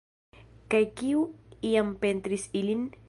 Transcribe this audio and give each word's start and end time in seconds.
Kaj 0.73 0.81
kiu 1.01 1.21
iam 1.73 1.93
pentris 2.07 2.49
ilin? 2.63 2.89